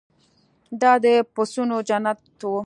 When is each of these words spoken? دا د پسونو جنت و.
دا 0.81 0.91
د 1.03 1.07
پسونو 1.33 1.77
جنت 1.89 2.19
و. 2.51 2.53